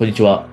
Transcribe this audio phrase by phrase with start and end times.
[0.00, 0.46] こんにちは。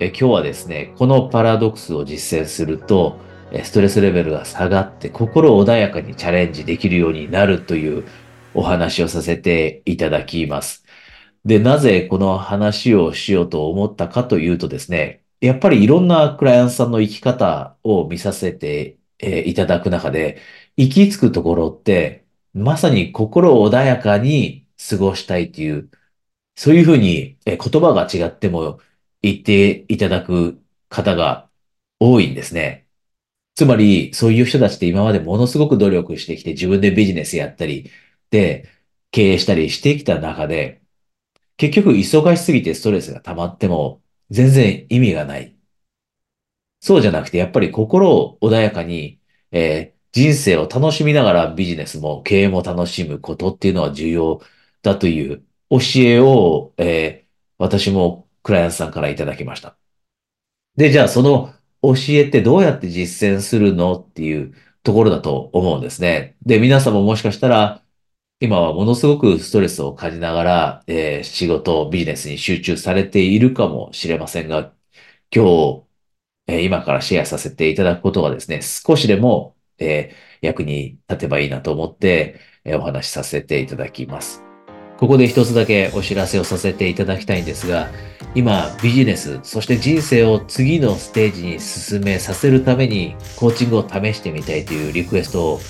[0.00, 3.18] え、今日はですね、このパラドックスを実践すると、
[3.64, 8.04] ストレスレベルが下がって心穏やかにチャレンジできるようになるという
[8.52, 10.84] お話をさせていただきます。
[11.46, 20.36] で、なぜこの話をしようと思ったかというとですね、やっぱりいろんなクライアントさんの生き方を見させて、えいただく中で、
[20.76, 25.88] 行き着くところって、まさに心穏やかに過ごしたいという
[26.56, 28.80] そういうふうに、え言葉が違っても
[29.22, 31.50] 言っていただく方が
[32.00, 32.88] 多いんですね。
[33.54, 37.90] つまり、そういう人たちって今までものすごく努力してきて自分でビジネスやったり、
[38.30, 38.68] で、
[39.12, 40.82] 経営したりしてきた中で、
[41.58, 45.56] 結局忙しすぎてストレスが溜まっても全然意味がない。
[46.80, 49.20] そうじゃなくて、やっぱり心を穏やかに、
[49.50, 54.40] えー人生を楽しみながらビジネスも経営も楽しむことっていうのは重要
[54.80, 57.26] だという教えを、えー
[57.58, 59.78] 私もクライアントさんからいただきました。
[60.76, 66.36] で、じゃあその教えってどうやって実践するのっていうところだと思うんですね。
[66.44, 67.82] で、皆さんももしかしたら、
[68.40, 74.74] 今はものすごくストレスを感じながら、えー仕事、ビジネスに集中されているかもしれませんが、
[75.34, 75.84] 今日、
[76.48, 84.45] えー今からシェアさせていただくことがですね、少しでも、えー役に立てばいいなと思って、えーお話しさせていただきます。
[84.98, 87.88] ここで一つだけお知らせをさせていただきたいんですが、
[88.34, 95.60] 今ビジネス、そして人生を次のステージに進めさせるためにコーチングを試してみたいというリクエストを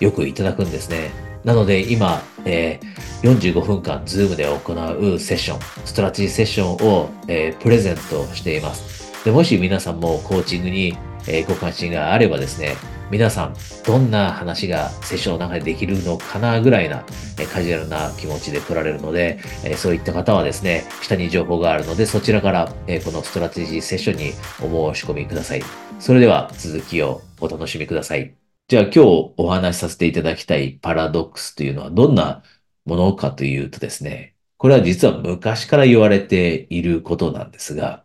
[0.00, 1.10] よくいただくんですね。
[1.44, 9.24] なので今、えー45分間 Zoom で行うセッション、ストラテジーセッションを、えープレゼントしています。
[9.24, 10.96] でもし皆さんもコーチングに、
[11.26, 12.76] えーご関心があればですね、
[13.14, 13.54] 皆さん、
[13.86, 17.04] どんな話がセッションの中でできるのかなぐらいな、
[17.38, 24.32] えカジュアルな気持ちで来られるので、えそういった方はですね、下に情報があるので、そちらから、えこのストラテジーセッションに
[24.68, 25.62] お申し込みください。
[26.00, 28.34] それでは続きをお楽しみください。
[28.66, 28.98] じゃあ今日
[29.36, 32.42] お話しさせていただきたいパラドックスというのはどんな
[32.84, 38.04] ものかというとですね、これは実は昔から言われていることなんですが、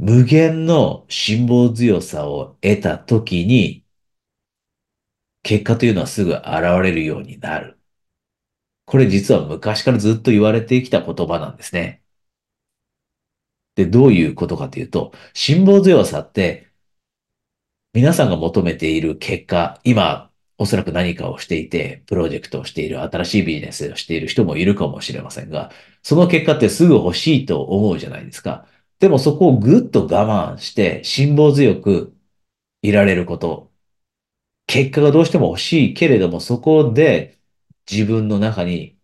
[0.00, 3.84] 無限の辛抱強さを得た時に、
[5.42, 6.44] 結果というのはすぐ現
[6.82, 7.78] れるようになる。
[8.86, 12.02] これ実は昔からずっと言われてきた言葉なんですね。
[13.76, 16.70] で、どういうことかというと、辛抱強さって
[17.92, 25.72] 皆さんが求めている結果、今おそらく何かをしていて、プロジェクトをしている、新しいビジネスをしている人もいるかもしれませんが、
[26.02, 28.66] その結果ってすぐ欲しいと思うじゃないですか。
[29.00, 32.14] でもそこをぐっと我慢して辛抱強く
[32.82, 33.69] いられること。
[34.70, 37.40] 結果がどうしても欲しいけれども、そこで
[37.90, 38.96] 自分の中に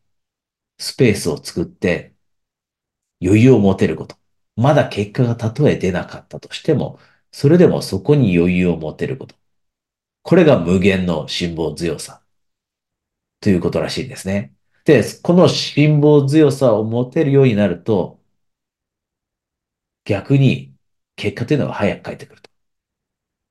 [0.79, 2.15] スペースを作って
[3.21, 4.17] 余裕を持てること。
[4.55, 7.01] まだ結果がたとえ出なかったとしても、
[7.33, 9.35] それでもそこに余裕を持てること。
[10.23, 12.23] これが無限の辛抱強さ
[13.41, 14.55] ということらしいんですね。
[14.85, 18.21] で、この辛抱強さを持てるようになると、
[20.05, 20.75] 逆に
[21.17, 22.51] 結果というのが早く返ってくると。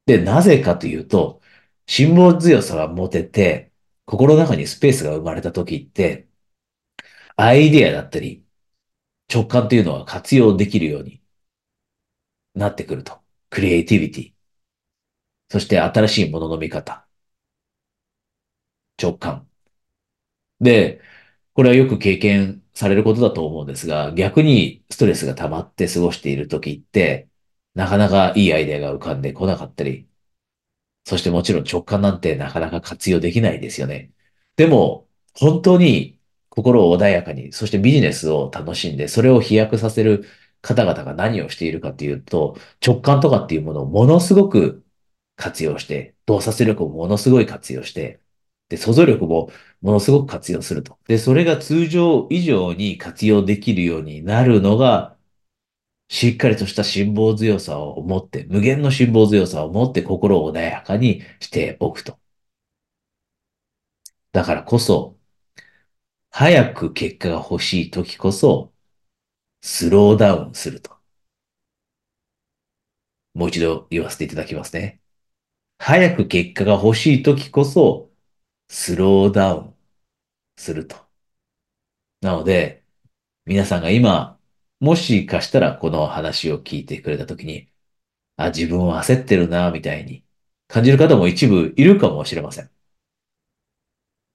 [0.06, 1.42] で、なぜかというと、
[1.88, 3.72] 辛抱強さが持てて、
[4.06, 6.28] 心の中にスペースが生まれた時って、
[7.38, 8.46] アイディアだったり、
[9.34, 11.22] 直感というのは活用できるように
[12.54, 13.22] なってくると。
[13.50, 14.34] クリエイティビティ。
[15.50, 17.08] そして新しいものの見方。
[18.98, 19.48] 直感。
[20.60, 21.02] で、
[21.54, 27.30] これはよく経験されることだと思うんですが、逆にストレスが溜まって過ごしている時って、
[27.76, 30.10] なかなかいいアイデアが浮かんでこなかったり、
[31.06, 34.12] そしてもちろん直感なんてなかなか活用できないですよね。
[34.58, 40.26] でも、本当に心を穏やかに、そしてビジネスを楽しんで、それを飛躍させる
[40.62, 44.84] 方々が何をしているかというと、直感とかっていうものをものすごく
[45.36, 48.22] 活用して、洞察力をものすごい活用して、
[48.70, 49.52] で、想像力も
[49.82, 50.98] ものすごく活用すると。
[51.08, 55.15] で、それが通常以上に活用できるようになるのが、
[56.08, 62.20] しっかりとした辛抱強さを持って、無限の辛抱強さを持って心を穏やかにしておくと。
[64.32, 65.18] だからこそ、
[66.30, 68.74] 早く結果が欲しい時こそ、
[69.62, 70.96] スローダウンすると。
[73.34, 75.02] もう一度言わせていただきますね。
[75.80, 78.12] 早く結果が欲しい時こそ、
[78.70, 79.76] スローダウン
[80.58, 80.98] すると。
[82.22, 82.84] なので、
[83.46, 84.35] 皆さんが今、
[84.80, 87.70] もしかしたらこの話を聞いてくれた時に、
[88.38, 90.26] あ、自分は焦ってるな、みたいに
[90.68, 92.72] 感じる方も一部いるかもしれません。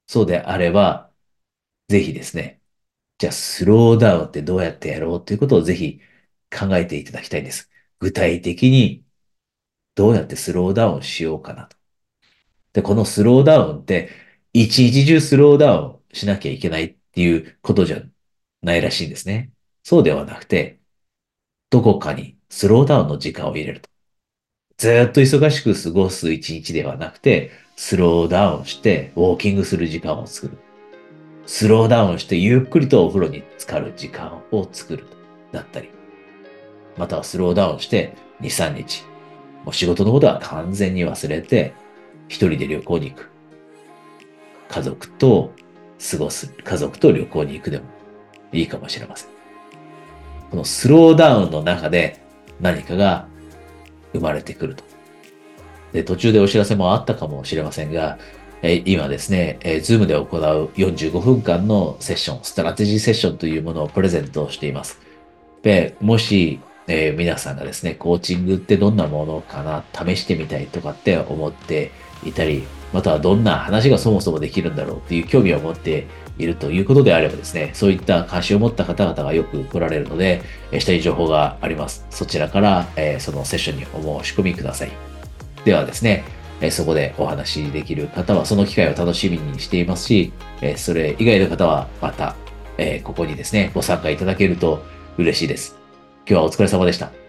[0.07, 1.13] そうであれば、
[1.89, 2.63] ぜひですね、
[3.19, 6.01] じゃあスローダウンってどうやってやろうということをぜひ
[6.51, 7.71] 考えていただきたいんです。
[8.01, 9.05] 具体的に
[9.95, 11.77] どうやってスローダウンしようかなと。
[12.73, 14.11] で、このスローダウンって、
[14.53, 18.03] 一日中スローダウンしなきゃいけないっていうことじゃ
[18.63, 19.53] ないらしいんですね。
[19.83, 20.81] そうではなくて、
[21.71, 23.89] どこかにスローダウンの時間を入れると。
[24.77, 30.59] ずっと忙しく過ごす一日ではなくて、スローダウンしてウォーキングする時間を作る。
[31.47, 35.07] スローダウンしてゆっくりとお風呂に浸かる時間を作る。
[35.53, 35.91] だったり。
[36.97, 39.05] またはスローダウンして2、3日。
[39.65, 41.75] もう仕事のことは完全に忘れて、
[42.29, 43.31] 一人で旅行に行く。
[44.69, 45.53] 家族と
[46.11, 46.53] 過ごす。
[46.53, 47.85] 家族と旅行に行くでも
[48.53, 49.40] いいかもしれません。
[50.51, 52.21] このスローダウンの中で
[52.61, 53.29] 何かが
[54.13, 54.85] 生まれてくると。
[55.93, 58.19] で、途中でお知らせもあったかもしれませんが、
[58.63, 65.01] え今ですね、えー、Zoom で行う45分間のセッション、ストラテジーセッションというものをプレゼントしています。
[65.63, 71.91] で、もし、えー、皆さんがですね、コーチングってどんなものかな、試してみたいとかって思って
[72.25, 76.07] いたり、またはどんな話がそもそもできるんだろうっていう興味を持って
[76.39, 80.43] いるということであればですね、そういった関心を持った方々がよく来られるので、
[80.73, 82.07] え下に情報があります。
[82.11, 84.91] そちらから、えそのセッションにお申し込みください。
[85.65, 86.25] ではですね、
[86.61, 92.35] えそこでお話しできる方はその機会を楽しみにしていますし、えそれ以外の方はまた、
[92.79, 94.83] えここにですね、ご参加いただけると
[95.19, 95.77] 嬉しいです。
[96.27, 97.20] 今日はお疲れ様でした。